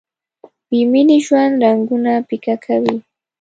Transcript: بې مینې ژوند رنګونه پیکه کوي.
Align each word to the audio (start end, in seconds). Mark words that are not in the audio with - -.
بې 0.69 0.81
مینې 0.91 1.17
ژوند 1.25 1.53
رنګونه 1.65 2.11
پیکه 2.27 2.55
کوي. 2.65 2.97